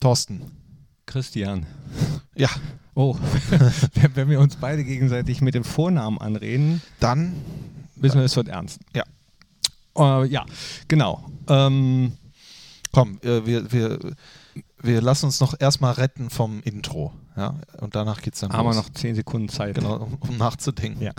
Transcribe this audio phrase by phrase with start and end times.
[0.00, 0.42] Thorsten.
[1.06, 1.66] Christian.
[2.34, 2.48] Ja.
[2.94, 3.16] Oh,
[4.14, 7.34] wenn wir uns beide gegenseitig mit dem Vornamen anreden, dann
[7.96, 8.80] wissen wir, es wird ernst.
[8.94, 9.04] Ja.
[9.96, 10.44] Äh, ja,
[10.88, 11.24] genau.
[11.48, 12.12] Ähm,
[12.92, 13.98] Komm, äh, wir, wir,
[14.82, 17.12] wir lassen uns noch erstmal retten vom Intro.
[17.36, 17.54] Ja?
[17.78, 18.76] Und danach geht es dann haben los.
[18.76, 19.76] wir noch 10 Sekunden Zeit.
[19.76, 21.02] Genau, um, um nachzudenken.
[21.02, 21.12] Ja.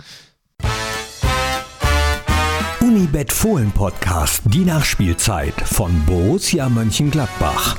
[2.80, 7.76] Unibet Fohlen Podcast, die Nachspielzeit von Borussia Mönchengladbach.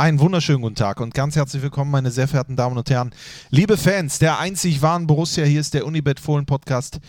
[0.00, 3.10] Einen wunderschönen guten Tag und ganz herzlich willkommen, meine sehr verehrten Damen und Herren.
[3.50, 7.00] Liebe Fans der einzig wahren Borussia, hier ist der Unibet Fohlen Podcast,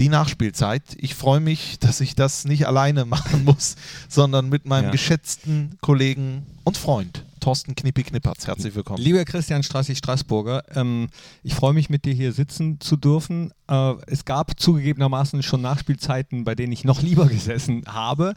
[0.00, 0.82] die Nachspielzeit.
[0.96, 3.76] Ich freue mich, dass ich das nicht alleine machen muss,
[4.08, 4.90] sondern mit meinem Ja.
[4.90, 8.46] geschätzten Kollegen und Freund Thorsten Knippi Knippertz.
[8.46, 9.02] Herzlich willkommen.
[9.02, 11.08] Lieber Christian Strassi-Straßburger, ähm,
[11.42, 13.52] ich freue mich, mit dir hier sitzen zu dürfen.
[13.68, 18.34] Äh, es gab zugegebenermaßen schon Nachspielzeiten, bei denen ich noch lieber gesessen habe.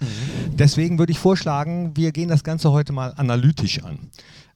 [0.48, 4.00] Deswegen würde ich vorschlagen, wir gehen das Ganze heute mal analytisch an.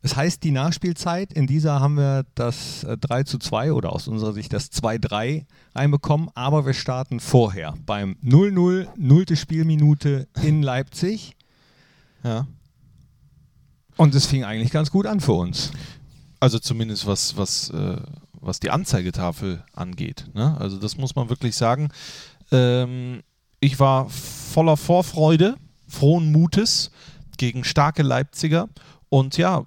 [0.02, 4.08] Es heißt die Nachspielzeit, in dieser haben wir das äh, 3 zu 2 oder aus
[4.08, 11.36] unserer Sicht das 2-3 reinbekommen, aber wir starten vorher beim 0-0, nullte Spielminute in Leipzig
[12.24, 12.48] Ja.
[14.00, 15.72] Und es fing eigentlich ganz gut an für uns.
[16.40, 17.98] Also zumindest was, was, äh,
[18.32, 20.26] was die Anzeigetafel angeht.
[20.34, 20.56] Ne?
[20.58, 21.90] Also das muss man wirklich sagen.
[22.50, 23.24] Ähm,
[23.60, 26.92] ich war voller Vorfreude, frohen Mutes
[27.38, 28.70] gegen starke Leipziger.
[29.10, 29.66] Und ja,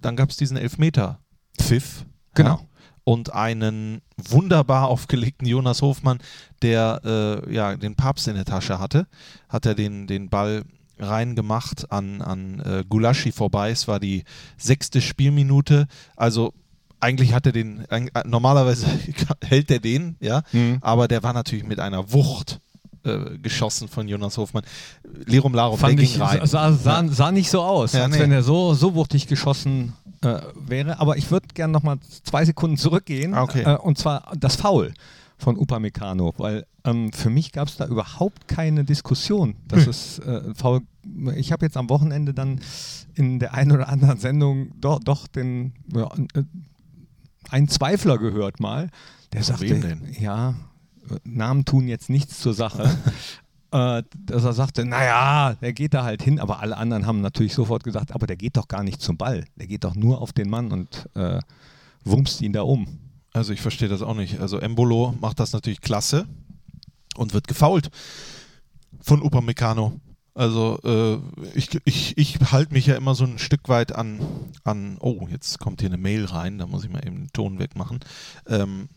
[0.00, 2.06] dann gab es diesen Elfmeter-Pfiff.
[2.34, 2.50] Genau.
[2.50, 2.60] Ja?
[3.04, 6.18] Und einen wunderbar aufgelegten Jonas Hofmann,
[6.62, 9.06] der äh, ja den Papst in der Tasche hatte,
[9.48, 10.64] hat er den, den Ball
[11.00, 13.70] reingemacht an, an äh, Gulaschi vorbei.
[13.70, 14.24] Es war die
[14.58, 15.86] sechste Spielminute.
[16.16, 16.52] Also
[17.00, 18.86] eigentlich hat er den, äh, normalerweise
[19.44, 20.78] hält er den, ja, Mhm.
[20.82, 22.60] aber der war natürlich mit einer Wucht
[23.04, 24.64] äh, geschossen von Jonas Hofmann.
[25.24, 26.40] Lirum Larum, Fand der ich, ging rein.
[26.46, 28.20] sah, sah, sah nicht so aus, Ja, als nee.
[28.20, 31.00] wenn er so, so wuchtig geschossen äh, wäre.
[31.00, 33.32] Aber ich würde gerne noch mal zwei Sekunden zurückgehen.
[33.32, 33.62] Ah, okay.
[33.62, 34.92] Äh, und zwar das Foul
[35.38, 39.56] von Upamecano, weil ähm, für mich gab es da überhaupt keine Diskussion.
[39.68, 39.90] Das Hm.
[39.90, 40.80] ist äh, Foul.
[41.36, 42.60] Ich habe jetzt am Wochenende dann
[43.14, 46.42] in der einen oder anderen Sendung doch, doch den ja, äh,
[47.48, 48.90] einen Zweifler gehört mal,
[49.32, 50.02] der sagte, wem denn?
[50.18, 50.54] ja,
[51.10, 52.96] äh, Namen tun jetzt nichts zur Sache.
[53.72, 57.54] äh, dass er sagte, naja, der geht da halt hin, aber alle anderen haben natürlich
[57.54, 60.32] sofort gesagt, aber der geht doch gar nicht zum Ball, der geht doch nur auf
[60.32, 61.40] den Mann und äh,
[62.04, 62.86] wumst ihn da um.
[63.32, 64.40] Also ich verstehe das auch nicht.
[64.40, 66.26] Also Embolo macht das natürlich klasse
[67.16, 67.90] und wird gefault
[69.00, 70.00] von Upamecano.
[70.34, 71.18] Also äh,
[71.58, 74.20] ich, ich, ich halte mich ja immer so ein Stück weit an,
[74.64, 77.58] an, oh, jetzt kommt hier eine Mail rein, da muss ich mal eben den Ton
[77.58, 78.00] wegmachen,
[78.46, 78.88] ähm,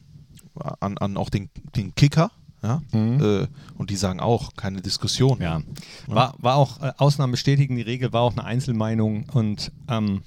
[0.80, 2.32] an, an auch den, den Kicker.
[2.64, 2.82] Ja?
[2.94, 3.48] Äh,
[3.78, 5.42] und die sagen auch, keine Diskussion.
[5.42, 5.62] Ja.
[6.08, 10.22] War, war auch, äh, Ausnahmen bestätigen die Regel, war auch eine Einzelmeinung und ähm,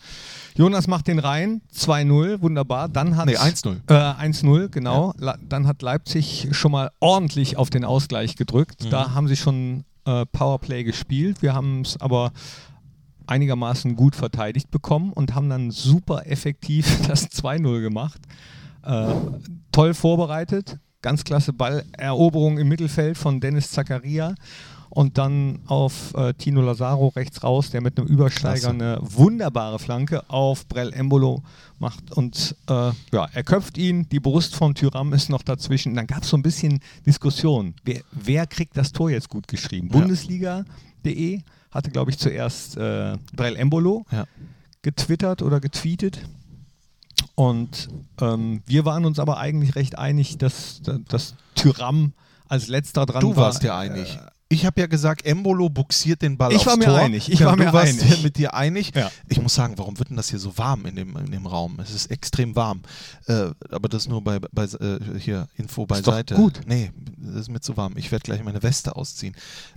[0.54, 2.88] Jonas macht den rein, 2-0, wunderbar.
[2.88, 3.76] Dann hat Nee, 1-0.
[3.88, 5.12] Äh, 1-0, genau.
[5.18, 8.84] La- Dann hat Leipzig schon mal ordentlich auf den Ausgleich gedrückt.
[8.84, 8.90] Mhm.
[8.90, 11.42] Da haben sie schon äh, Powerplay gespielt.
[11.42, 12.32] Wir haben es aber
[13.26, 18.20] einigermaßen gut verteidigt bekommen und haben dann super effektiv das 2-0 gemacht.
[18.82, 19.14] Äh,
[19.72, 24.34] toll vorbereitet, ganz klasse Balleroberung im Mittelfeld von Dennis Zakaria
[24.90, 30.28] und dann auf äh, Tino Lazaro rechts raus, der mit einem Übersteiger eine wunderbare Flanke
[30.30, 31.42] auf Brell Embolo
[31.78, 32.72] macht und äh,
[33.12, 35.94] ja, er köpft ihn, die Brust von Tyram ist noch dazwischen.
[35.94, 39.88] Dann gab es so ein bisschen Diskussion, wer, wer kriegt das Tor jetzt gut geschrieben?
[39.92, 39.98] Ja.
[40.00, 41.40] Bundesliga.de
[41.70, 44.24] hatte, glaube ich, zuerst äh, Brell Embolo Ja.
[44.82, 46.20] getwittert oder getweetet.
[47.36, 47.88] Und
[48.20, 52.12] ähm, wir waren uns aber eigentlich recht einig, dass, dass Tyram
[52.48, 53.44] als letzter dran Du war.
[53.44, 54.18] warst ja einig.
[54.48, 56.98] Ich habe ja gesagt, Embolo buxiert den Ball Ich aufs war mir Tor.
[56.98, 58.22] einig, ich ja, war du mir einig.
[58.22, 58.92] mit dir einig.
[58.94, 59.10] Ja.
[59.28, 61.78] Ich muss sagen, warum wird denn das hier so warm in dem, in dem Raum?
[61.82, 62.82] Es ist extrem warm.
[63.26, 66.36] Äh, aber das nur bei, bei äh, hier Info Ist doch beiseite.
[66.36, 66.60] gut.
[66.64, 67.94] Nee, das ist mir zu warm.
[67.96, 69.34] Ich werde gleich meine Weste ausziehen.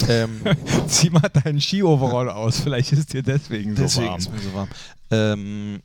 [0.08, 0.42] Ähm,
[0.88, 4.20] Zieh mal deinen Ski-Overall aus, vielleicht ist dir deswegen so deswegen warm.
[4.20, 4.70] ist mir so warm.
[5.10, 5.82] Ähm,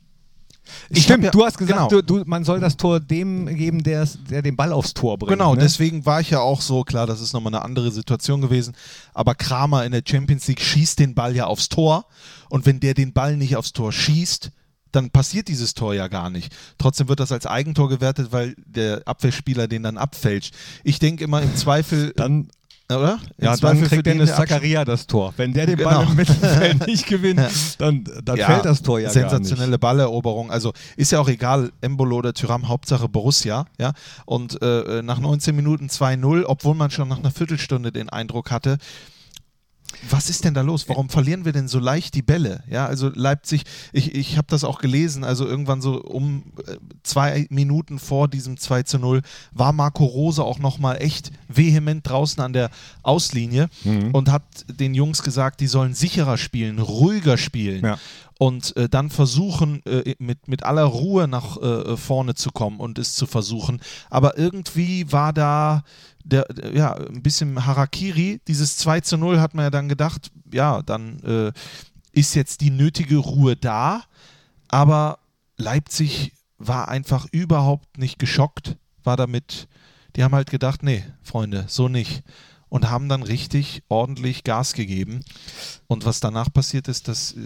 [0.89, 2.01] ich Stimmt, ja- du hast gesagt, genau.
[2.01, 5.31] du, du, man soll das Tor dem geben, der, der den Ball aufs Tor bringt.
[5.31, 5.61] Genau, ne?
[5.61, 8.75] deswegen war ich ja auch so, klar, das ist nochmal eine andere Situation gewesen,
[9.13, 12.05] aber Kramer in der Champions League schießt den Ball ja aufs Tor
[12.49, 14.51] und wenn der den Ball nicht aufs Tor schießt,
[14.91, 16.55] dann passiert dieses Tor ja gar nicht.
[16.77, 20.53] Trotzdem wird das als Eigentor gewertet, weil der Abwehrspieler den dann abfälscht.
[20.83, 22.47] Ich denke immer im Zweifel, Dann,
[22.89, 23.19] oder?
[23.37, 25.33] Im ja, dann Zweifel kriegt verdienen Dennis Zakaria das Tor.
[25.37, 25.89] Wenn der den Genau.
[25.89, 27.41] Ball im Mittelfeld nicht gewinnt,
[27.79, 29.29] dann, dann Ja, fällt das Tor ja gar nicht.
[29.31, 30.51] sensationelle Balleroberung.
[30.51, 33.65] Also ist ja auch egal, Embolo oder Tyram, Hauptsache Borussia.
[33.79, 33.93] Ja?
[34.25, 38.77] Und äh, nach 19 Minuten 2-0, obwohl man schon nach einer Viertelstunde den Eindruck hatte,
[40.09, 40.87] was ist denn da los?
[40.89, 42.63] Warum verlieren wir denn so leicht die Bälle?
[42.69, 47.47] Ja, also Leipzig, ich, ich habe das auch gelesen, also irgendwann so um äh, zwei
[47.49, 49.21] Minuten vor diesem 2 zu 0
[49.51, 52.69] war Marco Rose auch nochmal echt vehement draußen an der
[53.03, 54.11] Auslinie mhm.
[54.11, 57.83] und hat den Jungs gesagt, die sollen sicherer spielen, ruhiger spielen.
[57.83, 57.97] Ja
[58.37, 62.99] und äh, dann versuchen, äh, mit, mit aller Ruhe nach äh, vorne zu kommen und
[62.99, 63.81] es zu versuchen.
[64.09, 65.83] Aber irgendwie war da
[66.23, 68.41] der, der, ja, ein bisschen Harakiri.
[68.47, 71.51] Dieses 2 zu 0 hat man ja dann gedacht, ja, dann äh,
[72.11, 74.03] ist jetzt die nötige Ruhe da.
[74.67, 75.19] Aber
[75.57, 79.67] Leipzig war einfach überhaupt nicht geschockt, war damit,
[80.15, 82.23] die haben halt gedacht, nee, Freunde, so nicht
[82.75, 85.21] und haben dann richtig ordentlich Gas gegeben.
[85.87, 87.37] Und was danach passiert ist, das äh,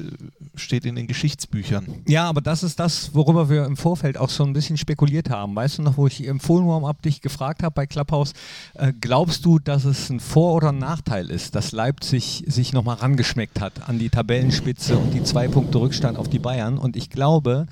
[0.55, 1.85] steht in den Geschichtsbüchern.
[2.07, 5.55] Ja, aber das ist das, worüber wir im Vorfeld auch so ein bisschen spekuliert haben.
[5.55, 8.33] Weißt du noch, wo ich im Fullwarm-Up dich gefragt habe bei Clubhouse,
[8.73, 12.95] äh, glaubst du, dass es ein Vor- oder ein Nachteil ist, dass Leipzig sich nochmal
[12.95, 16.79] rangeschmeckt hat an die Tabellenspitze und die zwei Punkte Rückstand auf die Bayern?
[16.79, 17.67] Und ich glaube,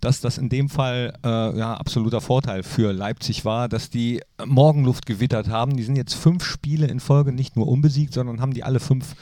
[0.00, 5.06] dass das in dem Fall äh, ja, absoluter Vorteil für Leipzig war, dass die Morgenluft
[5.06, 5.76] gewittert haben.
[5.76, 9.14] Die sind jetzt fünf Spiele in Folge nicht nur unbesiegt, sondern haben die alle fünf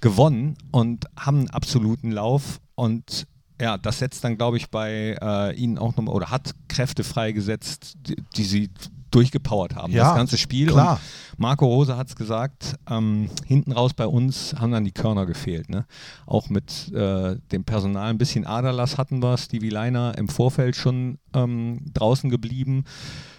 [0.00, 2.60] gewonnen und haben einen absoluten Lauf.
[2.74, 3.26] Und
[3.60, 7.94] ja, das setzt dann, glaube ich, bei äh, ihnen auch nochmal oder hat Kräfte freigesetzt,
[8.06, 8.70] die, die sie
[9.14, 10.68] durchgepowert haben, ja, das ganze Spiel.
[10.68, 10.94] Klar.
[11.32, 15.26] Und Marco Rose hat es gesagt, ähm, hinten raus bei uns haben dann die Körner
[15.26, 15.68] gefehlt.
[15.68, 15.86] Ne?
[16.26, 19.36] Auch mit äh, dem Personal ein bisschen Aderlass hatten wir.
[19.36, 22.84] Stevie Leiner im Vorfeld schon ähm, draußen geblieben.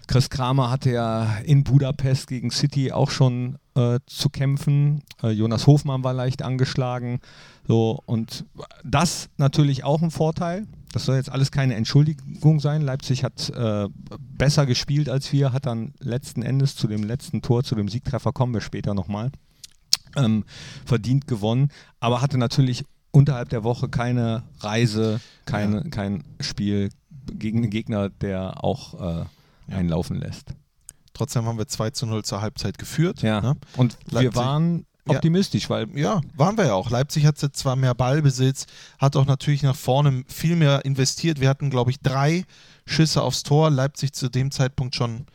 [0.08, 5.02] Chris Kramer hatte ja in Budapest gegen City auch schon äh, zu kämpfen.
[5.24, 7.20] Äh, Jonas Hofmann war leicht angeschlagen.
[7.68, 8.46] So, und
[8.84, 10.68] das natürlich auch ein Vorteil.
[10.96, 12.82] Das soll jetzt alles keine Entschuldigung sein.
[12.82, 17.66] Leipzig hat äh, besser gespielt als wir, hat dann letzten Endes zu dem letzten Tor,
[17.66, 19.30] zu dem Siegtreffer kommen wir später nochmal,
[20.16, 20.46] ähm,
[20.86, 21.68] verdient gewonnen,
[22.00, 25.90] aber hatte natürlich unterhalb der Woche keine Reise, keine, ja.
[25.90, 26.88] kein Spiel
[27.30, 29.28] gegen einen Gegner, der auch äh, ja.
[29.68, 30.54] einlaufen lässt.
[31.14, 33.22] Trotzdem haben wir 2 zu 0 zur Halbzeit geführt.
[33.22, 33.42] Ja.
[33.42, 33.58] Ne?
[33.76, 35.88] Und Leipzig, wir waren optimistisch, weil.
[35.98, 36.90] Ja, waren wir ja auch.
[36.90, 38.66] Leipzig hatte zwar mehr Ballbesitz,
[39.00, 41.40] hat auch natürlich nach vorne viel mehr investiert.
[41.40, 42.46] Wir hatten, glaube ich, drei
[42.86, 43.70] Schüsse aufs Tor.
[43.70, 45.26] Leipzig zu dem Zeitpunkt schon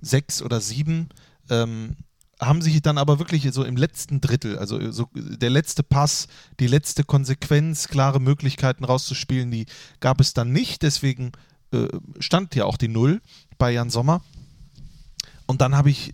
[0.00, 1.08] sechs oder sieben.
[1.50, 1.96] Ähm,
[2.40, 6.28] haben sich dann aber wirklich so im letzten Drittel, also so der letzte Pass,
[6.60, 9.66] die letzte Konsequenz, klare Möglichkeiten rauszuspielen, die
[10.00, 10.82] gab es dann nicht.
[10.82, 11.32] Deswegen
[11.72, 11.88] äh,
[12.18, 13.22] stand ja auch die Null
[13.56, 14.20] bei Jan Sommer.
[15.46, 16.12] Und dann habe ich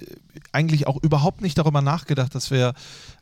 [0.52, 2.75] eigentlich auch überhaupt nicht darüber nachgedacht, dass wir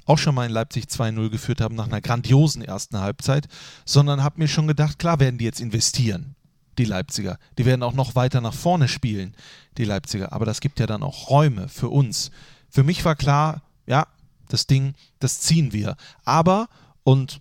[0.05, 3.49] auch schon mal in Leipzig 2-0 geführt haben nach einer grandiosen ersten Halbzeit,
[3.85, 6.35] sondern habe mir schon gedacht, klar werden die jetzt investieren,
[6.79, 7.38] die Leipziger.
[7.59, 9.35] Die werden auch noch weiter nach vorne spielen,
[9.79, 10.32] die Leipziger.
[10.32, 12.31] Aber das gibt ja dann auch Räume für uns.
[12.69, 14.06] Für mich war klar, ja,
[14.49, 15.97] das Ding, das ziehen wir.
[16.25, 16.69] Aber,
[17.05, 17.41] und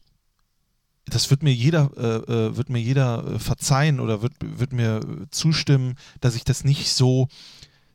[1.06, 5.01] das wird mir jeder, äh, äh wird mir jeder äh, verzeihen oder wird, wird mir
[5.31, 7.27] zustimmen, dass ich das nicht so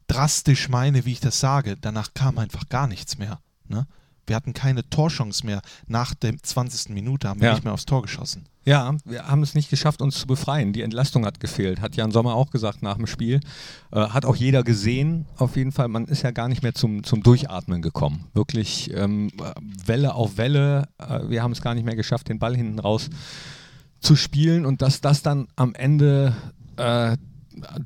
[0.06, 1.76] drastisch meine, wie ich das sage.
[1.80, 3.40] Danach kam einfach gar nichts mehr.
[3.68, 3.86] Ne?
[4.26, 5.60] Wir hatten keine Torchance mehr.
[5.86, 6.90] Nach der 20.
[6.90, 7.54] Minute haben wir ja.
[7.54, 8.46] nicht mehr aufs Tor geschossen.
[8.64, 10.72] Ja, wir haben es nicht geschafft, uns zu befreien.
[10.72, 13.40] Die Entlastung hat gefehlt, hat Jan Sommer auch gesagt nach dem Spiel.
[13.92, 15.88] Äh, hat auch jeder gesehen, auf jeden Fall.
[15.88, 18.24] Man ist ja gar nicht mehr zum, zum Durchatmen gekommen.
[18.32, 19.30] Wirklich ähm,
[19.84, 20.88] Welle auf Welle.
[20.98, 23.10] Äh, wir haben es gar nicht mehr geschafft, den Ball hinten raus
[24.00, 26.34] zu spielen und dass das dann am Ende
[26.76, 27.16] äh,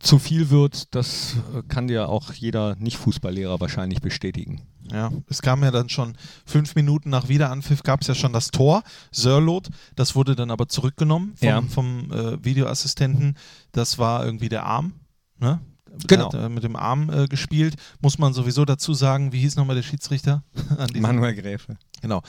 [0.01, 1.37] zu viel wird, das
[1.69, 4.63] kann dir auch jeder Nicht-Fußballlehrer wahrscheinlich bestätigen.
[4.91, 8.51] Ja, es kam ja dann schon fünf Minuten nach Wiederanpfiff gab es ja schon das
[8.51, 8.83] Tor,
[9.13, 11.63] Sörlot, das wurde dann aber zurückgenommen vom, ja.
[11.63, 13.37] vom äh, Videoassistenten.
[13.73, 14.95] Das war irgendwie der Arm,
[15.39, 15.61] ne?
[16.07, 16.33] Genau.
[16.33, 17.75] Hat, äh, mit dem Arm äh, gespielt.
[18.01, 20.45] Muss man sowieso dazu sagen, wie hieß nochmal der Schiedsrichter?
[20.95, 21.77] Manuel Gräfe.
[22.01, 22.23] Genau.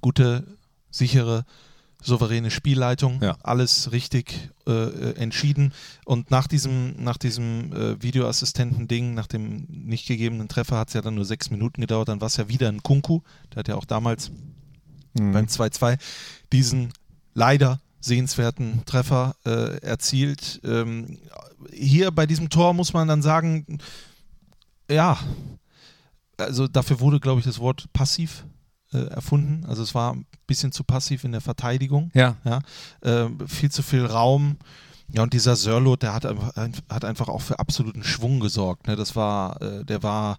[0.00, 0.44] Gute,
[0.90, 1.44] sichere
[2.06, 3.36] souveräne Spielleitung, ja.
[3.42, 5.72] alles richtig äh, entschieden.
[6.04, 11.02] Und nach diesem, nach diesem äh, Videoassistenten-Ding, nach dem nicht gegebenen Treffer, hat es ja
[11.02, 12.08] dann nur sechs Minuten gedauert.
[12.08, 13.20] Dann war es ja wieder ein Kunku,
[13.52, 14.30] der hat ja auch damals
[15.14, 15.32] mhm.
[15.32, 15.98] beim 2-2
[16.52, 16.92] diesen
[17.34, 20.60] leider sehenswerten Treffer äh, erzielt.
[20.64, 21.18] Ähm,
[21.72, 23.78] hier bei diesem Tor muss man dann sagen,
[24.88, 25.18] ja,
[26.36, 28.44] also dafür wurde, glaube ich, das Wort passiv
[28.92, 29.64] äh, erfunden.
[29.66, 32.10] Also es war ein bisschen zu passiv in der Verteidigung.
[32.14, 32.36] Ja.
[32.44, 32.60] ja
[33.02, 34.56] äh, viel zu viel Raum.
[35.08, 38.88] Ja, und dieser Sörlot, der hat, hat einfach auch für absoluten Schwung gesorgt.
[38.88, 38.96] Ne?
[38.96, 40.38] Das war, äh, der war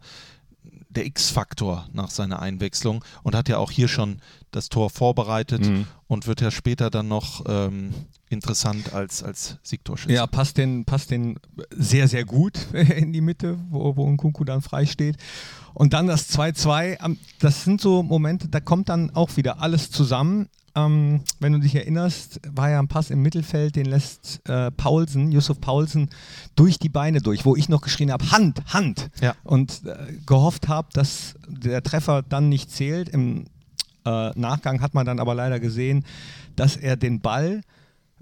[0.89, 4.19] der X-Faktor nach seiner Einwechslung und hat ja auch hier schon
[4.51, 5.85] das Tor vorbereitet Mhm.
[6.07, 7.93] und wird ja später dann noch ähm,
[8.29, 10.13] interessant als, als Siegtorschütze.
[10.13, 11.39] Ja, passt den, passt den
[11.71, 15.17] sehr, sehr gut in die Mitte, wo, wo Nkunku dann frei steht.
[15.73, 19.91] Und dann das 2-2, ähm, das sind so Momente, da kommt dann auch wieder alles
[19.91, 20.49] zusammen.
[20.77, 25.31] Ähm, wenn du dich erinnerst, war ja ein Pass im Mittelfeld, den lässt äh, Paulsen,
[25.31, 26.09] Yusuf Paulsen,
[26.55, 29.09] durch die Beine durch, wo ich noch geschrien habe, Hand, Hand.
[29.21, 29.33] Ja.
[29.43, 33.09] Und äh, gehofft habe, dass der Treffer dann nicht zählt.
[33.09, 33.45] Im
[34.05, 36.05] äh, Nachgang hat man dann aber leider gesehen,
[36.55, 37.61] dass er den Ball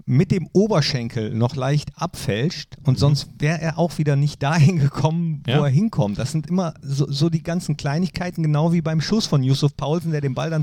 [0.08, 5.42] mit dem Oberschenkel noch leicht abfälscht und sonst wäre er auch wieder nicht dahin gekommen,
[5.46, 5.64] wo Ja.
[5.64, 6.18] er hinkommt.
[6.18, 10.12] Das sind immer so, so die ganzen Kleinigkeiten, genau wie beim Schuss von Yusuf Paulsen,
[10.12, 10.62] der den Ball dann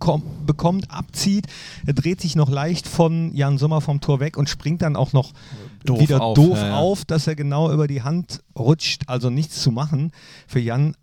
[0.00, 1.46] zurückbekommt, abzieht.
[1.86, 5.12] Er dreht sich noch leicht von Jan Sommer vom Tor weg und springt dann auch
[5.12, 5.32] noch
[5.84, 9.02] Doof wieder auf, doof ja, auf, dass er genau über die Hand rutscht.
[9.06, 10.12] Also nichts zu machen
[10.46, 10.94] für Jan.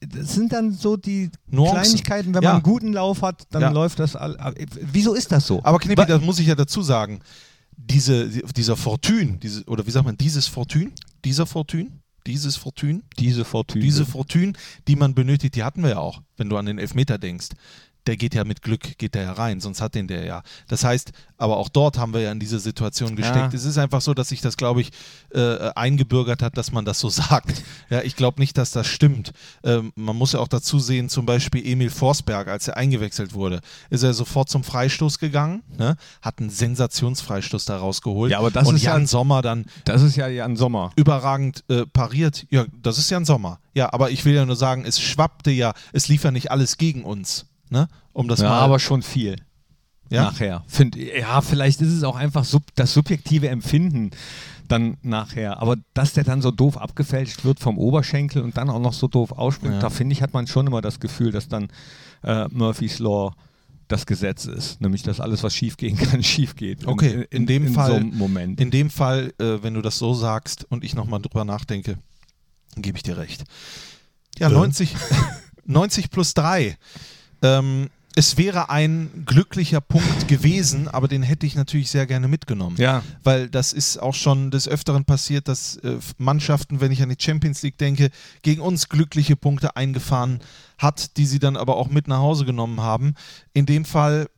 [0.00, 1.80] Das sind dann so die Nuancen.
[1.82, 2.50] Kleinigkeiten, wenn Ja.
[2.50, 3.70] man einen guten Lauf hat, dann Ja.
[3.70, 4.36] läuft das all.
[4.92, 5.60] Wieso ist das so?
[5.64, 7.20] Aber Knippi, das muss ich ja dazu sagen,
[7.76, 10.90] diese, dieser Fortune, diese, oder wie sagt man, dieses Fortune,
[11.24, 11.90] dieser Fortune,
[12.26, 13.82] dieses Fortune, diese Fortune.
[13.84, 14.52] diese Fortune,
[14.88, 17.48] die man benötigt, die hatten wir ja auch, wenn du an den Elfmeter denkst.
[18.06, 20.42] Der geht ja mit Glück, geht der ja rein, sonst hat den der ja.
[20.68, 23.52] Das heißt, aber auch dort haben wir ja in diese Situation gesteckt.
[23.52, 23.58] Ja.
[23.58, 24.90] Es ist einfach so, dass sich das, glaube ich,
[25.34, 27.62] äh, eingebürgert hat, dass man das so sagt.
[27.90, 29.32] Ja, ich glaube nicht, dass das stimmt.
[29.62, 33.60] Ähm, man muss ja auch dazu sehen, zum Beispiel Emil Forsberg, als er eingewechselt wurde,
[33.90, 35.96] ist er sofort zum Freistoß gegangen, ne?
[36.22, 38.30] hat einen Sensationsfreistoß da rausgeholt.
[38.32, 40.92] Ja, aber das Und ist ja- Jan Sommer dann das ist ja Jan Sommer.
[40.96, 42.46] überragend äh, pariert.
[42.50, 43.58] Ja, das ist ja ein Sommer.
[43.74, 46.76] Ja, aber ich will ja nur sagen, es schwappte ja, es lief ja nicht alles
[46.78, 47.46] gegen uns.
[47.74, 47.88] Ne?
[48.12, 48.60] Um das Ja, mal.
[48.60, 49.34] aber schon viel.
[50.08, 50.22] Ja?
[50.24, 50.62] Nachher.
[50.68, 54.12] Find, ja, vielleicht ist es auch einfach sub, das subjektive Empfinden
[54.68, 55.60] dann nachher.
[55.60, 59.08] Aber dass der dann so doof abgefälscht wird vom Oberschenkel und dann auch noch so
[59.08, 59.80] doof ausspringt, Ja.
[59.80, 61.68] da finde ich, hat man schon immer das Gefühl, dass dann
[62.22, 63.34] äh, Murphy's Law
[63.88, 64.80] das Gesetz ist.
[64.80, 66.86] Nämlich, dass alles, was schief gehen kann, schief geht.
[66.86, 68.60] Okay, in dem Fall- so einem Moment.
[68.60, 71.98] In dem Fall, äh, wenn du das so sagst und ich nochmal drüber nachdenke,
[72.76, 73.42] gebe ich dir recht.
[74.38, 74.94] Ja, 90,
[75.66, 76.76] 90 plus 3.
[77.44, 82.76] Ähm, es wäre ein glücklicher Punkt gewesen, aber den hätte ich natürlich sehr gerne mitgenommen.
[82.76, 87.08] ja, weil das ist auch schon des Öfteren passiert, dass äh, Mannschaften, wenn ich an
[87.08, 88.10] die Champions League denke,
[88.42, 90.40] gegen uns glückliche Punkte eingefahren
[90.78, 93.14] hat, die sie dann aber auch mit nach Hause genommen haben.
[93.52, 94.28] In dem Fall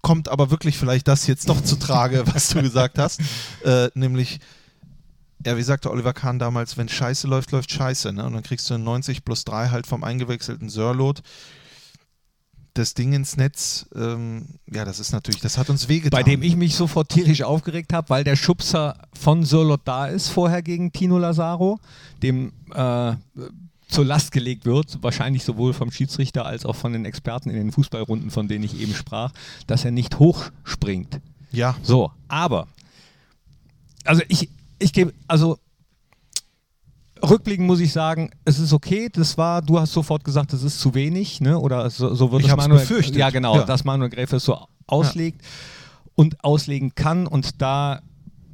[0.00, 3.20] kommt aber wirklich vielleicht das jetzt noch zu Trage, was du gesagt hast,
[3.64, 4.40] äh, nämlich
[5.46, 8.12] ja, wie sagte Oliver Kahn damals, wenn Scheiße läuft, läuft Scheiße.
[8.12, 8.24] Ne?
[8.24, 11.22] Und dann kriegst du einen 90 plus 3 halt vom eingewechselten Sörlot.
[12.78, 16.16] Das Ding ins Netz, ähm, ja, das ist natürlich, das hat uns wehgetan.
[16.16, 20.28] bei dem ich mich sofort tierisch aufgeregt habe, weil der Schubser von Sörlot da ist,
[20.28, 21.80] vorher gegen Tino Lazaro,
[22.22, 23.14] dem äh,
[23.88, 27.72] zur Last gelegt wird, wahrscheinlich sowohl vom Schiedsrichter als auch von den Experten in den
[27.72, 29.32] Fußballrunden, von denen ich eben sprach,
[29.66, 31.20] dass er nicht hochspringt.
[31.50, 32.68] Ja, So, aber,
[34.04, 35.58] also ich, ich gebe, also
[37.22, 40.80] rückblickend muss ich sagen, es ist okay, das war, du hast sofort gesagt, das ist
[40.80, 41.58] zu wenig, ne?
[41.58, 43.64] oder so, so wird Ich es Manuel, befürchtet, ja genau, ja.
[43.64, 45.42] dass Manuel Gräfe es so auslegt
[46.14, 48.02] und auslegen kann und da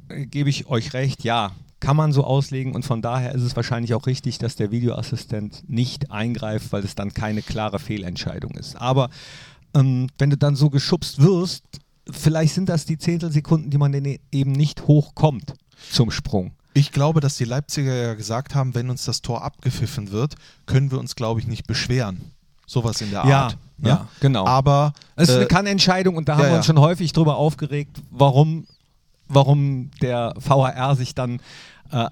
[0.09, 3.55] äh, gebe ich euch recht, ja, kann man so auslegen und von daher ist es
[3.55, 8.75] wahrscheinlich auch richtig, dass der Videoassistent nicht eingreift, weil es dann keine klare Fehlentscheidung ist.
[8.75, 9.09] Aber
[9.75, 11.63] ähm, wenn du dann so geschubst wirst,
[12.09, 15.53] vielleicht sind das die Zehntelsekunden, die man denn eben nicht hochkommt
[15.91, 16.54] zum Sprung.
[16.77, 20.91] Ich glaube, dass die Leipziger ja gesagt haben, wenn uns das Tor abgepfiffen wird, können
[20.91, 22.19] wir uns, glaube ich, nicht beschweren.
[22.67, 23.57] Sowas in der Ja, Art.
[23.77, 23.89] ne?
[23.89, 24.45] ja, genau.
[24.45, 26.73] Aber Es ist eine äh, Kannentscheidung und da haben ja, wir uns ja.
[26.73, 28.67] schon häufig drüber aufgeregt, warum,
[29.27, 31.39] warum der VAR sich dann
[31.91, 32.09] äh,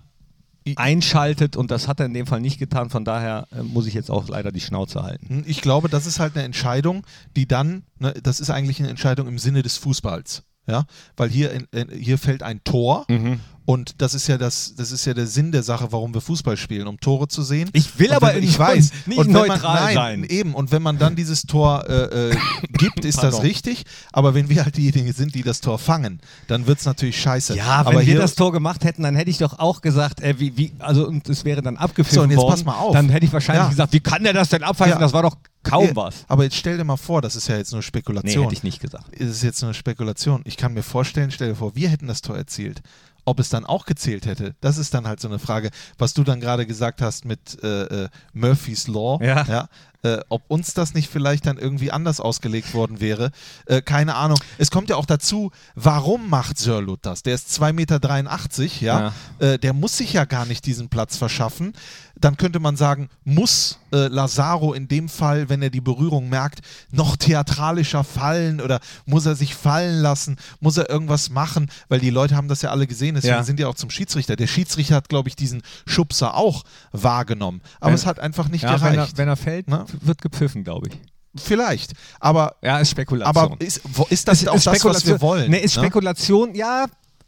[0.77, 2.89] einschaltet und das hat er in dem Fall nicht getan.
[2.89, 5.27] Von daher äh, muss ich jetzt auch leider die Schnauze halten.
[5.27, 7.05] hm, ich glaube, das ist halt eine Entscheidung,
[7.35, 10.43] die dann, ne, das ist eigentlich eine Entscheidung im Sinne des Fußballs.
[10.65, 10.85] Ja,
[11.17, 13.41] weil hier, in, in, hier fällt ein Tor Mhm.
[13.65, 16.57] Und das ist ja das, das ist ja der Sinn der Sache, warum wir Fußball
[16.57, 17.69] spielen, um Tore zu sehen.
[17.73, 20.23] Ich will aber wenn, in- ich weiß, nicht und wenn man, neutral nein, sein.
[20.25, 22.35] Eben, und wenn man dann dieses Tor äh, äh,
[22.77, 23.83] gibt, ist das richtig.
[24.11, 27.55] Aber wenn wir halt diejenigen sind, die das Tor fangen, dann wird es natürlich scheiße.
[27.55, 30.39] Ja, aber wenn wir das Tor gemacht hätten, dann hätte ich doch auch gesagt, äh,
[30.39, 32.51] wie, wie, also und es wäre dann abgepfiffen So, und jetzt worden.
[32.51, 32.93] pass mal auf.
[32.93, 33.69] Dann hätte ich wahrscheinlich Ja.
[33.69, 34.93] gesagt, wie kann der das denn abpfeifen?
[34.93, 34.99] Ja.
[34.99, 36.25] Das war doch kaum Ja, was.
[36.27, 38.43] Aber jetzt stell dir mal vor, das ist ja jetzt nur Nee, Spekulation.
[38.43, 39.15] hätte ich nicht gesagt.
[39.15, 40.41] ist es jetzt nur Spekulation.
[40.43, 42.81] Ich kann mir vorstellen, stell dir vor, wir hätten das Tor erzielt
[43.25, 46.23] ob es dann auch gezählt hätte, das ist dann halt so eine Frage, was du
[46.23, 49.43] dann gerade gesagt hast mit äh, äh, Murphy's Law, Ja.
[49.43, 49.69] ja
[50.03, 53.31] äh, ob uns das nicht vielleicht dann irgendwie anders ausgelegt worden wäre.
[53.65, 54.37] Äh, keine Ahnung.
[54.57, 57.23] Es kommt ja auch dazu, warum macht Sörlut das?
[57.23, 59.13] Der ist 2,83 Meter, ja.
[59.39, 61.73] Äh, der muss sich ja gar nicht diesen Platz verschaffen.
[62.15, 66.59] Dann könnte man sagen, muss äh, Lazaro in dem Fall, wenn er die Berührung merkt,
[66.91, 70.37] noch theatralischer fallen oder muss er sich fallen lassen?
[70.59, 71.69] Muss er irgendwas machen?
[71.89, 73.43] Weil die Leute haben das ja alle gesehen, deswegen Ja.
[73.43, 74.35] sind ja auch zum Schiedsrichter.
[74.35, 77.61] Der Schiedsrichter hat, glaube ich, diesen Schubser auch wahrgenommen.
[77.79, 79.17] Aber Wenn- es hat einfach nicht Ja, wenn er, gereicht.
[79.17, 79.85] wenn er fällt, Ne?
[80.01, 80.99] Wird gepfiffen, glaube ich.
[81.35, 81.93] Vielleicht.
[82.19, 83.35] Aber, Ja, ist Spekulation.
[83.35, 85.49] aber ist, ist das auch das, was wir wollen?
[85.49, 85.83] Nee, ist ne?
[85.83, 86.85] Spekulation, ja.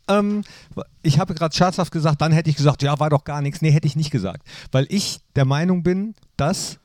[0.07, 0.43] Ähm,
[1.01, 3.62] ich habe gerade scherzhaft gesagt, dann hätte ich gesagt, ja, war doch gar nichts.
[3.62, 4.43] Nee, hätte ich nicht gesagt.
[4.72, 6.77] Weil ich der Meinung bin, dass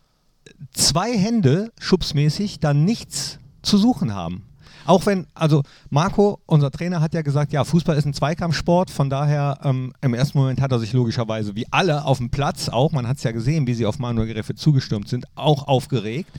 [0.73, 4.47] zwei Hände schubsmäßig da nichts zu suchen haben.
[4.87, 9.11] Auch wenn, also Marco, unser Trainer, hat ja gesagt, ja, Fußball ist ein Zweikampfsport, von
[9.11, 12.93] daher ähm, im ersten Moment hat er sich logischerweise, wie alle auf dem Platz auch,
[12.93, 16.31] man hat es ja gesehen, wie sie auf Manuel Greffe zugestürmt sind, auch aufgeregt.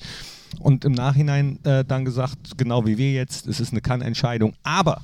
[0.59, 4.53] Und im Nachhinein äh, dann gesagt, genau wie wir jetzt, es ist eine Kann-Entscheidung.
[4.63, 5.01] Aber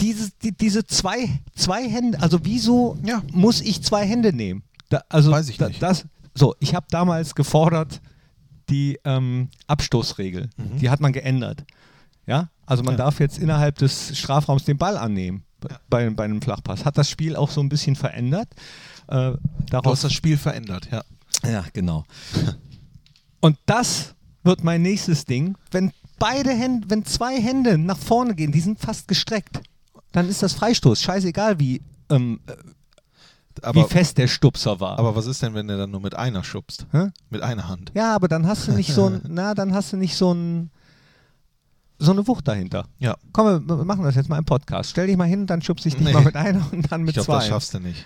[0.00, 3.22] diese, die, diese zwei, zwei Hände, also wieso Ja.
[3.32, 4.62] muss ich zwei Hände nehmen?
[4.88, 5.80] Da, also Weiß ich da, nicht.
[5.80, 6.04] Das,
[6.34, 8.00] so, ich habe damals gefordert,
[8.72, 10.48] die ähm, Abstoßregel,
[10.80, 11.64] die hat man geändert.
[12.26, 12.98] Ja, also man Mhm.
[12.98, 13.04] Ja.
[13.04, 15.78] darf jetzt innerhalb des Strafraums den Ball annehmen Ja.
[15.90, 16.84] bei, bei einem Flachpass.
[16.84, 18.48] Hat das Spiel auch so ein bisschen verändert.
[19.08, 19.38] Äh, Du
[19.70, 21.02] daraus hast das Spiel verändert, ja.
[21.44, 22.04] ja, genau.
[23.40, 24.14] Und das
[24.44, 25.56] wird mein nächstes Ding.
[25.70, 29.60] Wenn beide Hände, wenn zwei Hände nach vorne gehen, die sind fast gestreckt,
[30.12, 31.00] dann ist das Freistoß.
[31.00, 32.52] Scheißegal, wie, ähm, äh,
[33.62, 34.98] Aber, wie fest der Stupser war.
[34.98, 36.86] aber was ist denn, wenn der dann nur mit einer schubst?
[36.92, 37.08] Hä?
[37.30, 37.92] Mit einer Hand?
[37.94, 40.70] ja, aber dann hast du nicht so ein, na, dann hast du nicht so ein,
[41.98, 42.86] so eine Wucht dahinter.
[42.98, 43.16] Ja.
[43.32, 44.90] Komm, wir machen das jetzt mal im Podcast.
[44.90, 46.12] Stell dich mal hin, dann schubst ich dich Nee.
[46.12, 47.34] mal mit einer und dann Ich mit glaube, zwei.
[47.36, 48.04] das schaffst du nicht.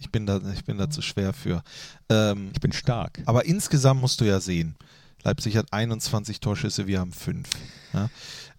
[0.00, 1.62] Ich bin da, ich bin da zu schwer für.
[2.08, 3.20] Ähm, ich bin stark.
[3.26, 4.76] aber insgesamt musst du ja sehen,
[5.24, 7.48] Leipzig hat 21 Torschüsse, wir haben fünf.
[7.92, 8.08] Ja?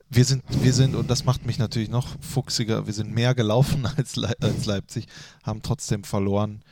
[0.10, 3.86] Wir sind, wir sind, und das macht mich natürlich noch fuchsiger, wir sind mehr gelaufen
[3.98, 5.06] als, Le als Leipzig,
[5.44, 6.64] haben trotzdem verloren.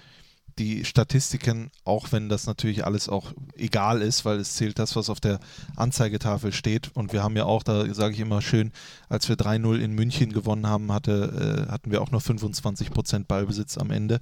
[0.58, 5.12] Die Statistiken, auch wenn das natürlich alles auch egal ist, weil es zählt das, was
[5.12, 5.40] auf der
[5.76, 6.90] Anzeigetafel steht.
[6.96, 8.72] Und wir haben ja auch, da sage ich immer schön,
[9.08, 13.78] als wir 3-0 in München gewonnen haben, hatte, äh, hatten wir auch nur 25% Ballbesitz
[13.78, 14.20] am Ende.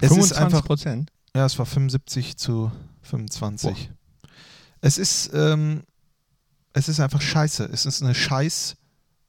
[0.00, 1.10] Es ist einfach, Prozent.
[1.34, 2.70] ja, es war 75 zu
[3.02, 3.90] 25.
[4.82, 5.82] Es ist, ähm,
[6.72, 7.68] es ist einfach scheiße.
[7.72, 8.76] Es ist eine Scheiß,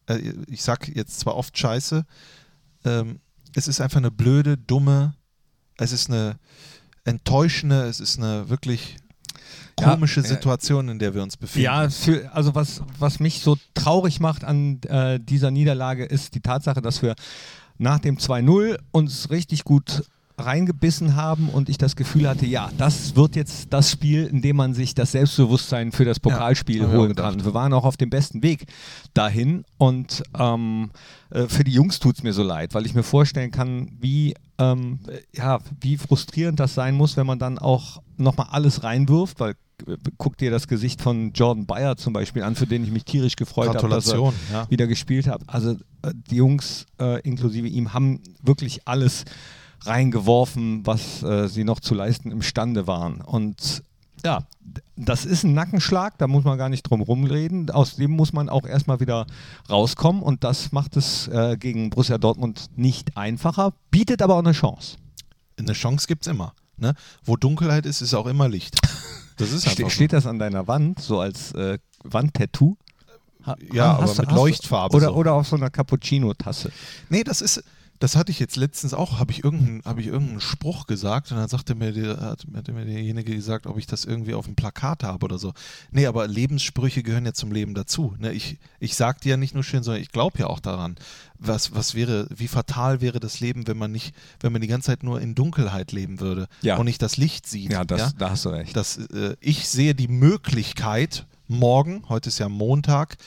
[0.08, 2.06] äh, ich sag jetzt zwar oft Scheiße,
[2.86, 3.20] ähm,
[3.56, 5.16] es ist einfach eine blöde, dumme,
[5.78, 6.38] es ist eine
[7.04, 8.98] enttäuschende, es ist eine wirklich
[9.80, 11.66] Ja, komische äh, Situation, in der wir uns befinden.
[11.66, 16.42] Ja, für, also was, was mich so traurig macht an äh, dieser Niederlage ist die
[16.42, 17.16] Tatsache, dass wir
[17.78, 20.04] nach dem 2-0 uns richtig gut
[20.46, 24.56] reingebissen haben und ich das Gefühl hatte, ja, das wird jetzt das Spiel, in dem
[24.56, 27.38] man sich das Selbstbewusstsein für das Pokalspiel auch holen gedacht.
[27.38, 27.46] kann.
[27.46, 28.66] Wir waren auch auf dem besten Weg
[29.14, 30.92] dahin und ähm,
[31.30, 34.36] äh, für die Jungs tut es mir so leid, weil ich mir vorstellen kann, wie,
[34.58, 39.40] ähm, äh, ja, wie frustrierend das sein muss, wenn man dann auch nochmal alles reinwirft,
[39.40, 39.56] weil
[39.88, 43.06] äh, guck dir das Gesicht von Jordan Bayer zum Beispiel an, für den ich mich
[43.06, 44.34] tierisch gefreut habe, dass er.
[44.52, 44.70] Ja.
[44.70, 45.42] wieder gespielt hat.
[45.48, 49.26] Also äh, die Jungs äh, inklusive ihm haben wirklich alles
[49.86, 53.22] reingeworfen, was äh, sie noch zu leisten imstande waren.
[53.22, 53.84] Und
[54.24, 54.44] ja,
[54.96, 57.70] das ist ein Nackenschlag, da muss man gar nicht drum rumreden.
[57.72, 59.26] Aus dem muss man auch erstmal wieder
[59.70, 64.52] rauskommen und das macht es äh, gegen Borussia Dortmund nicht einfacher, bietet aber auch eine
[64.52, 64.98] Chance.
[65.58, 66.54] Eine Chance gibt es immer.
[66.78, 66.94] Ne?
[67.24, 68.80] Wo Dunkelheit ist, ist auch immer Licht.
[69.38, 72.78] Das ist Ste steht das an deiner Wand, so als äh, Wandtattoo?
[73.46, 75.14] Ha- Ja, aber du- mit Leuchtfarbe Oder, so.
[75.16, 76.72] oder auf so einer Cappuccino-Tasse.
[77.10, 77.64] Nee, das ist,
[78.02, 81.38] das hatte ich jetzt letztens auch, habe ich, irgendeinen, hab ich irgendeinen Spruch gesagt und
[81.38, 84.56] dann sagte mir, der, hat, hat mir derjenige gesagt, ob ich das irgendwie auf dem
[84.56, 85.54] Plakat habe oder so.
[85.92, 88.16] Nee, aber Lebenssprüche gehören ja zum Leben dazu.
[88.18, 88.34] Ne?
[88.34, 90.96] Ich, ich sage dir ja nicht nur schön, sondern ich glaube ja auch daran.
[91.38, 94.88] Was, was wäre, wie fatal wäre das Leben, wenn man nicht, wenn man die ganze
[94.88, 96.78] Zeit nur in Dunkelheit leben würde Ja.
[96.78, 97.72] und nicht das Licht sieht.
[97.72, 98.76] Ja, das, da hast du recht.
[98.76, 103.18] dass äh, ich sehe die Möglichkeit, morgen, heute ist ja Montag,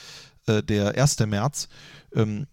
[0.47, 1.19] äh, der 1.
[1.27, 1.67] März,
[2.15, 2.47] ähm,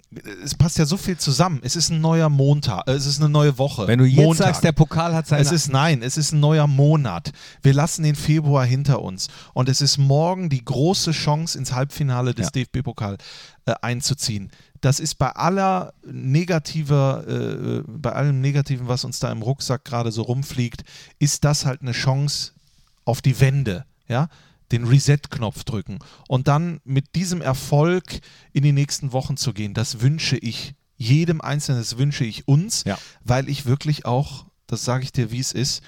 [0.45, 1.61] es passt ja so viel zusammen.
[1.63, 3.87] Es ist ein neuer Montag, äh, es ist eine neue Woche.
[3.87, 4.47] Wenn du jetzt Montag.
[4.49, 7.33] sagst, der Pokal hat seine Es ist nein, es ist ein neuer Monat.
[7.63, 12.35] Wir lassen den Februar hinter uns und es ist morgen die große Chance ins Halbfinale
[12.35, 12.51] des Ja.
[12.65, 13.19] DFB-Pokal
[13.67, 14.51] äh, einzuziehen.
[14.81, 20.11] Das ist bei aller negativer, äh, bei allem Negativen, was uns da im Rucksack gerade
[20.11, 20.83] so rumfliegt,
[21.21, 22.53] ist das halt eine Chance
[23.05, 24.29] auf die Wende, ja,
[24.73, 28.21] den Reset-Knopf drücken und dann mit diesem Erfolg
[28.53, 29.75] in die nächsten Wochen zu gehen.
[29.75, 32.99] Das wünsche ich jedem Einzelnen, das wünsche ich uns, Ja.
[33.23, 35.83] weil ich wirklich auch, das sage ich dir, wie es ist,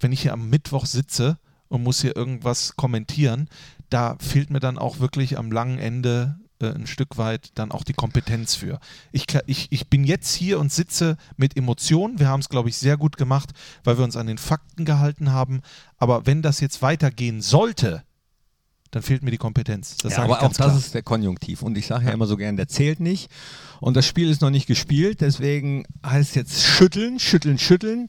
[0.00, 3.48] wenn ich hier am Mittwoch sitze und muss hier irgendwas kommentieren,
[3.90, 7.84] da fehlt mir dann auch wirklich am langen Ende äh, ein Stück weit dann auch
[7.84, 8.80] die Kompetenz für.
[9.12, 12.18] Ich, ich, ich bin jetzt hier und sitze mit Emotionen.
[12.18, 13.50] Wir haben es, glaube ich, sehr gut gemacht,
[13.84, 15.60] weil wir uns an den Fakten gehalten haben.
[15.98, 18.02] Aber wenn das jetzt weitergehen sollte,
[18.96, 19.98] dann fehlt mir die Kompetenz.
[19.98, 20.74] Das ja, aber auch das klar.
[20.74, 21.60] ist der Konjunktiv.
[21.60, 23.30] Und ich sage ja immer so gern, der zählt nicht.
[23.78, 25.20] Und das Spiel ist noch nicht gespielt.
[25.20, 28.08] Deswegen heißt es jetzt schütteln, schütteln, schütteln,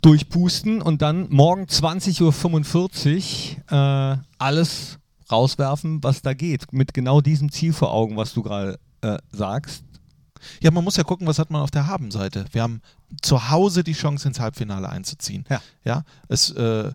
[0.00, 4.98] durchpusten und dann morgen 20.45 Uhr äh, alles
[5.30, 6.72] rauswerfen, was da geht.
[6.72, 9.84] Mit genau diesem Ziel vor Augen, was du gerade äh, sagst.
[10.62, 12.46] Ja, man muss ja gucken, was hat man auf der Habenseite.
[12.52, 12.80] Wir haben
[13.20, 15.44] zu Hause die Chance, ins Halbfinale einzuziehen.
[15.50, 15.60] Ja.
[15.84, 16.90] Ja, es, äh,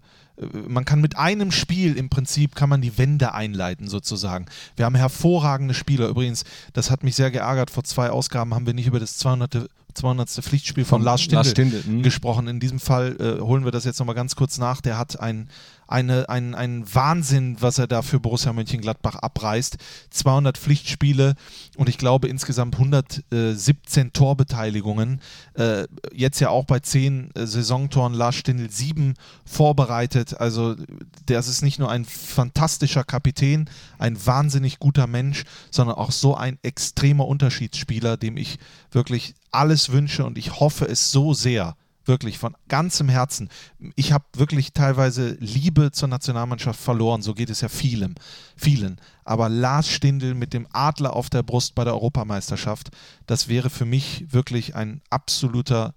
[0.67, 4.45] man kann mit einem Spiel im Prinzip kann man die Wende einleiten sozusagen.
[4.75, 6.07] Wir haben hervorragende Spieler.
[6.07, 7.69] Übrigens, das hat mich sehr geärgert.
[7.69, 9.67] Vor zwei Ausgaben haben wir nicht über das 200.
[9.93, 10.29] 200.
[10.29, 12.01] Pflichtspiel von Von Lars Stindl, Lars Stindl, mhm.
[12.01, 12.47] gesprochen.
[12.47, 14.79] In diesem Fall äh, holen wir das jetzt nochmal ganz kurz nach.
[14.79, 15.49] Der hat ein,
[15.91, 19.77] eine, ein, ein Wahnsinn, was er da für Borussia Mönchengladbach abreißt.
[20.09, 21.35] 200 Pflichtspiele
[21.75, 25.21] und ich glaube insgesamt 117 Torbeteiligungen.
[25.53, 30.39] Äh, jetzt ja auch bei 10 äh, Saisontoren Lars Stindl 7 vorbereitet.
[30.39, 30.75] Also
[31.25, 36.57] das ist nicht nur ein fantastischer Kapitän, ein wahnsinnig guter Mensch, sondern auch so ein
[36.63, 38.59] extremer Unterschiedsspieler, dem ich
[38.91, 41.75] wirklich alles wünsche und ich hoffe es so sehr,
[42.11, 43.47] wirklich von ganzem Herzen.
[43.95, 48.15] Ich habe wirklich teilweise Liebe zur Nationalmannschaft verloren, so geht es ja vielem,
[48.57, 48.99] vielen.
[49.23, 52.89] Aber Lars Stindl mit dem Adler auf der Brust bei der Europameisterschaft,
[53.27, 55.95] das wäre für mich wirklich ein absoluter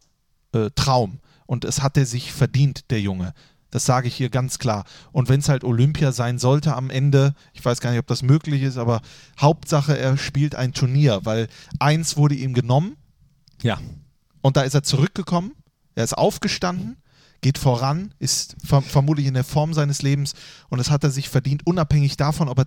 [0.53, 1.19] äh, Traum.
[1.47, 3.35] Und es hat er sich verdient, der Junge.
[3.73, 4.85] Das sage ich hier ganz klar.
[5.11, 8.23] Und wenn es halt Olympia sein sollte am Ende, ich weiß gar nicht, ob das
[8.23, 9.01] möglich ist, aber
[9.41, 11.49] Hauptsache, er spielt ein Turnier, weil
[11.81, 12.97] eins wurde ihm genommen,
[13.63, 13.81] Ja.
[14.43, 15.51] und da ist er zurückgekommen,
[15.95, 16.97] er ist aufgestanden,
[17.41, 20.35] geht voran, ist ver vermutlich in der Form seines Lebens
[20.71, 22.67] und das hat er sich verdient, unabhängig davon, ob er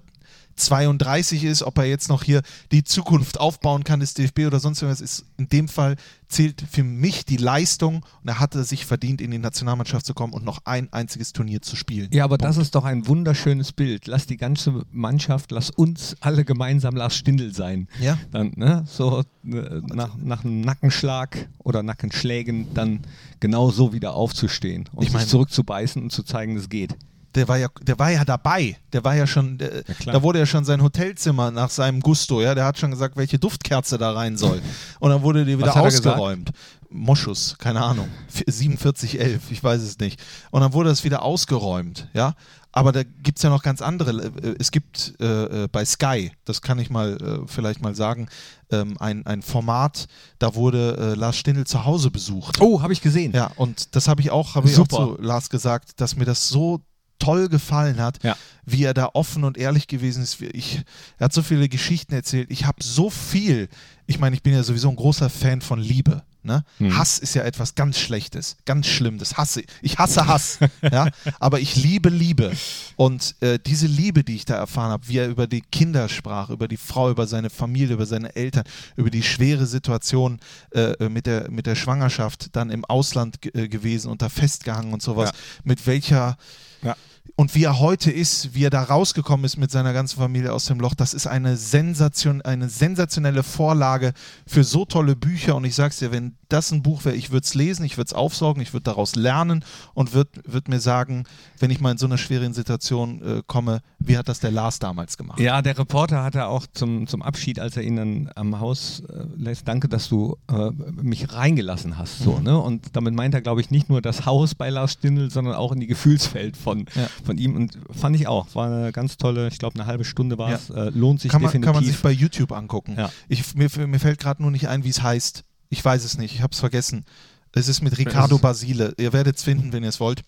[0.57, 2.41] 32 ist, ob er jetzt noch hier
[2.71, 5.95] die Zukunft aufbauen kann des DFB oder sonst irgendwas, ist in dem Fall
[6.27, 10.33] zählt für mich die Leistung und er hatte sich verdient, in die Nationalmannschaft zu kommen
[10.33, 12.09] und noch ein einziges Turnier zu spielen.
[12.11, 14.07] Ja, aber das ist doch ein wunderschönes Bild.
[14.07, 17.87] Lass die ganze Mannschaft, lass uns alle gemeinsam Lars Stindl sein.
[18.01, 18.17] Ja.
[18.31, 23.01] Dann, ne, so äh, nach, nach einem Nackenschlag oder Nackenschlägen dann
[23.39, 26.95] genau so wieder aufzustehen und Ich mein- sich zurückzubeißen und zu zeigen, es geht.
[27.37, 28.77] Der war ja, der war ja dabei.
[28.91, 32.41] Der war ja schon, der, Ja, da wurde ja schon sein Hotelzimmer nach seinem Gusto,
[32.41, 32.53] ja.
[32.55, 34.61] Der hat schon gesagt, welche Duftkerze da rein soll.
[34.99, 36.51] Und dann wurde die wieder er ausgeräumt.
[36.89, 38.07] Moschus, keine Ahnung.
[38.33, 40.21] F- 4711, ich weiß es nicht.
[40.51, 42.33] Und dann wurde das wieder ausgeräumt, ja.
[42.71, 44.11] Aber da gibt es ja noch ganz andere.
[44.25, 48.27] Äh, Es gibt äh, äh, bei Sky, das kann ich mal äh, vielleicht mal sagen,
[48.71, 50.07] ähm, ein, ein Format,
[50.39, 52.57] da wurde äh, Lars Stindl zu Hause besucht.
[52.61, 53.31] Oh, habe ich gesehen.
[53.33, 56.47] Ja, und das habe ich auch, habe ich auch zu Lars gesagt, dass mir das
[56.49, 56.81] so
[57.19, 58.35] toll gefallen hat, Ja.
[58.65, 60.41] wie er da offen und ehrlich gewesen ist.
[60.41, 60.81] Ich,
[61.17, 62.51] er hat so viele Geschichten erzählt.
[62.51, 63.69] Ich habe so viel.
[64.05, 66.23] Ich meine, ich bin ja sowieso ein großer Fan von Liebe.
[66.43, 66.63] Ne?
[66.79, 66.95] Mhm.
[66.97, 69.17] Hass ist ja etwas ganz Schlechtes, ganz schlimm.
[69.17, 69.97] Das hasse ich.
[69.97, 70.59] Hasse Hass.
[70.81, 71.09] ja?
[71.39, 72.53] Aber ich liebe Liebe.
[72.95, 76.49] Und äh, diese Liebe, die ich da erfahren habe, wie er über die Kinder sprach,
[76.49, 78.63] über die Frau, über seine Familie, über seine Eltern,
[78.95, 80.39] über die schwere Situation
[80.71, 85.01] äh, mit, der, mit der Schwangerschaft, dann im Ausland äh, gewesen und da festgehangen und
[85.01, 85.37] sowas, Ja.
[85.65, 86.37] mit welcher
[86.83, 86.95] Ja.
[87.35, 90.65] Und wie er heute ist, wie er da rausgekommen ist mit seiner ganzen Familie aus
[90.65, 94.13] dem Loch, das ist eine, Sensation, eine sensationelle Vorlage
[94.45, 95.55] für so tolle Bücher.
[95.55, 98.07] Und ich sag's dir, wenn das ein Buch wäre, ich würde es lesen, ich würde
[98.07, 99.63] es aufsaugen, ich würde daraus lernen
[99.93, 101.25] und würde würd mir sagen,
[101.59, 104.79] wenn ich mal in so einer schweren Situation äh, komme, wie hat das der Lars
[104.79, 105.39] damals gemacht?
[105.39, 109.25] Ja, der Reporter hatte auch zum, zum Abschied, als er ihn dann am Haus äh,
[109.35, 112.19] lässt, danke, dass du äh, mich reingelassen hast.
[112.19, 112.43] So, Mhm.
[112.43, 112.57] ne?
[112.57, 115.71] Und damit meint er, glaube ich, nicht nur das Haus bei Lars Stindl, sondern auch
[115.73, 117.07] in die Gefühlswelt von, Ja.
[117.23, 117.55] Von ihm.
[117.55, 118.53] Und fand ich auch.
[118.55, 120.55] War eine ganz tolle, ich glaube, eine halbe Stunde war Ja.
[120.55, 120.69] es.
[120.69, 121.65] Äh, lohnt sich kann man, definitiv.
[121.65, 122.95] kann man sich bei YouTube angucken.
[122.97, 123.09] Ja.
[123.27, 125.43] Ich, mir, mir fällt gerade nur nicht ein, wie es heißt.
[125.69, 127.05] Ich weiß es nicht, ich habe es vergessen.
[127.53, 128.93] Es ist mit Ricardo Basile.
[128.97, 130.21] Ihr werdet es finden, wenn ihr es wollt.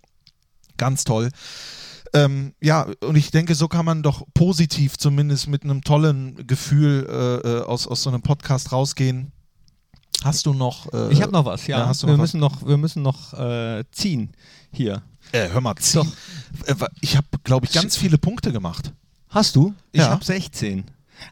[0.78, 1.30] Ganz toll.
[2.14, 7.06] Ähm, ja, und ich denke, so kann man doch positiv zumindest mit einem tollen Gefühl
[7.08, 9.32] äh, äh, aus, aus so einem Podcast rausgehen.
[10.24, 10.92] Hast du noch.
[10.92, 11.80] Äh, ich habe noch was, ja.
[11.80, 12.34] ja, hast du wir, noch was?
[12.34, 14.32] müssen noch, wir müssen noch äh, ziehen
[14.72, 15.02] hier.
[15.32, 16.00] Äh, hör mal, zieh.
[16.66, 18.94] Äh, ich habe, glaube ich, ganz viele Punkte gemacht.
[19.30, 19.74] Hast du?
[19.92, 20.10] Ich Ja.
[20.10, 20.86] habe 16.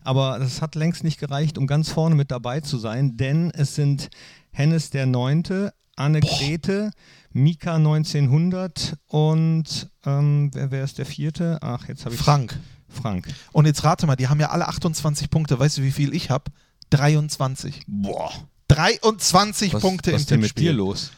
[0.04, 3.76] Aber das hat längst nicht gereicht, um ganz vorne mit dabei zu sein, denn es
[3.76, 4.10] sind
[4.52, 6.92] Hennes der Neunte, Annegret,
[7.32, 11.58] Mika 1900 und ähm, wer, wer ist der vierte?
[11.62, 12.60] Ach, jetzt habe ich Frank.
[12.90, 13.28] Frank.
[13.52, 15.58] Und jetzt rate mal, die haben ja alle 28 Punkte.
[15.60, 16.52] Weißt du, wie viel ich habe?
[16.92, 17.82] 23.
[17.88, 18.32] Boah.
[18.70, 21.12] 23 Was, Punkte was im ist denn mit dir los?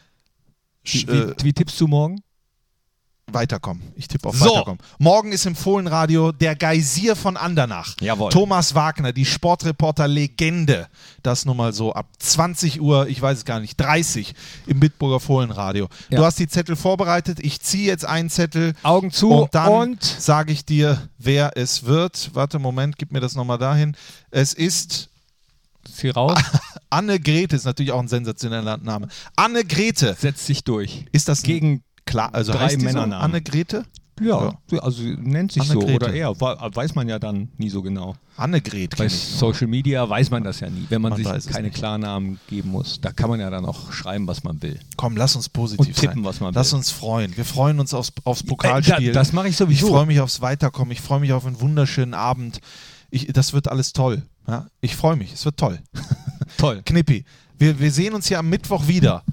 [0.94, 2.22] Wie, Sch- äh, wie, wie tippst du morgen?
[3.32, 3.84] Weiterkommen.
[3.96, 4.46] Ich tippe auf So.
[4.46, 4.80] Weiterkommen.
[4.98, 7.96] Morgen ist im Fohlenradio der Geysir von Andernach.
[8.02, 8.32] Jawohl.
[8.32, 10.88] Thomas Wagner, die Sportreporter-Legende.
[11.22, 14.34] Das nun mal so ab 20 Uhr, ich weiß es gar nicht, 30
[14.68, 15.90] im Bitburger Fohlenradio.
[16.10, 16.18] Ja.
[16.18, 17.40] Du hast die Zettel vorbereitet.
[17.40, 18.74] Ich ziehe jetzt einen Zettel.
[18.84, 22.32] Augen zu und dann und sage ich dir, wer es wird.
[22.34, 23.96] Warte, Moment, gib mir das nochmal dahin.
[24.32, 25.09] Es ist
[25.96, 26.38] zieh raus,
[26.90, 29.08] Anne-Grete, ist natürlich auch ein sensationeller Name.
[29.36, 30.16] Anne-Grete.
[30.20, 31.06] setz dich durch.
[31.12, 32.86] Ist das Gegen klar, also drei die so?
[32.86, 33.24] Männernamen.
[33.26, 33.86] Anne-Grete?
[34.22, 36.42] Ja, also nennt sich so oder eher.
[36.42, 38.16] Wa- Weiß man ja dann nie so genau.
[38.36, 39.08] Annegret Bei.
[39.08, 41.70] Social Media weiß man das ja nie, wenn man, Man sich es keine.
[41.72, 43.00] Klarnamen geben muss.
[43.00, 44.78] Da kann man ja dann auch schreiben, was man will.
[44.98, 46.24] Komm, lass uns positiv Und tippen, sein.
[46.26, 46.80] was man lass will.
[46.80, 47.38] uns freuen.
[47.38, 49.14] Wir freuen uns aufs, aufs Äh, Pokalspiel.
[49.14, 49.86] da- das mache ich sowieso.
[49.88, 50.92] Ich freue mich aufs Weiterkommen.
[50.92, 52.60] Ich freue mich auf einen wunderschönen Abend.
[53.12, 54.24] Ich, das wird alles toll.
[54.50, 54.68] Ja?
[54.82, 55.34] Ich freue mich.
[55.34, 55.80] Es wird toll.
[56.58, 56.82] Toll.
[56.86, 57.26] Knippi,
[57.58, 59.24] wir, wir sehen uns hier am Mittwoch wieder.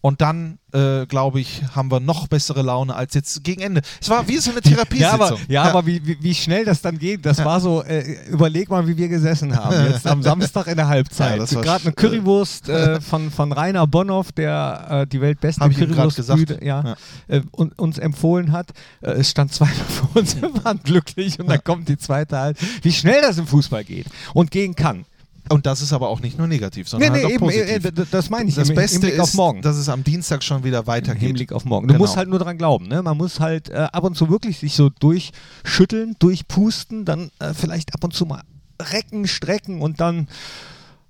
[0.00, 3.80] Und dann, äh, glaube ich, haben wir noch bessere Laune als jetzt gegen Ende.
[4.00, 5.10] Es war wie so eine Ja, Therapiesitzung.
[5.20, 8.68] aber, ja, aber wie, wie, wie schnell das dann geht, das war so, äh, überleg
[8.70, 9.74] mal, wie wir gesessen haben.
[9.90, 11.38] Jetzt am Samstag in der Ja, Halbzeit.
[11.54, 15.72] war Gerade eine sch- Currywurst äh, von, von Rainer Bonhoff, der äh, die weltbeste Hab
[15.74, 16.62] Currywurstbühne gesagt.
[16.64, 16.96] ja, Ja.
[17.28, 18.70] Äh, un, uns empfohlen hat.
[19.00, 22.58] Äh, es stand zweimal vor uns, wir waren glücklich und dann kommt die zweite halt.
[22.82, 25.04] Wie schnell das im Fußball geht und gehen kann.
[25.48, 27.98] Und das ist aber auch nicht nur negativ, sondern Nee, nee, halt auch eben, positiv.
[28.00, 28.54] äh, das meine ich.
[28.56, 29.62] das im, Beste im ist, auf morgen.
[29.62, 31.22] dass es am Dienstag schon wieder Im weitergeht.
[31.22, 31.86] Hinblick auf morgen.
[31.88, 32.02] Du Genau.
[32.04, 32.88] musst halt nur dran glauben.
[32.88, 33.02] Ne?
[33.02, 37.94] Man muss halt äh, ab und zu wirklich sich so durchschütteln, durchpusten, dann äh, vielleicht
[37.94, 38.42] ab und zu mal
[38.80, 40.28] recken, strecken und dann,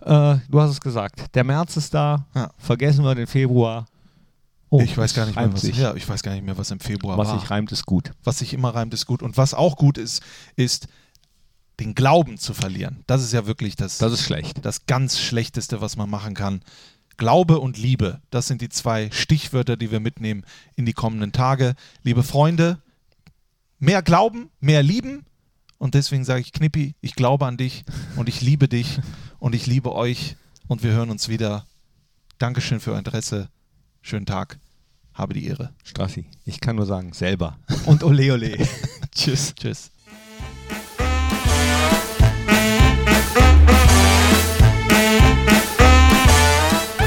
[0.00, 2.50] äh, du hast es gesagt, der März ist da, Ja.
[2.58, 3.86] vergessen wir den Februar.
[4.68, 5.76] Oh, ich weiß gar nicht mehr, was, sich.
[5.78, 7.38] ja, ich weiß gar nicht mehr, was im Februar Was war.
[7.40, 8.10] sich reimt, ist gut.
[8.24, 9.22] was sich immer reimt, ist gut.
[9.22, 10.22] Und was auch gut ist,
[10.56, 10.88] ist
[11.80, 13.02] den Glauben zu verlieren.
[13.06, 14.64] Das ist ja wirklich das, Das ist schlecht.
[14.64, 16.62] das ganz Schlechteste, was man machen kann.
[17.18, 21.74] Glaube und Liebe, das sind die zwei Stichwörter, die wir mitnehmen in die kommenden Tage.
[22.02, 22.82] Liebe Freunde,
[23.78, 25.24] mehr glauben, mehr lieben.
[25.78, 27.84] Und deswegen sage ich, Knippi, ich glaube an dich
[28.16, 28.98] und ich liebe dich
[29.38, 30.36] und ich liebe euch.
[30.68, 31.64] Und wir hören uns wieder.
[32.38, 33.48] Dankeschön für euer Interesse.
[34.02, 34.58] Schönen Tag.
[35.14, 35.72] Habe die Ehre.
[35.84, 37.58] Strassi, ich kann nur sagen, selber.
[37.86, 38.58] Und ole ole.
[39.14, 39.54] Tschüss.
[39.54, 39.90] Tschüss.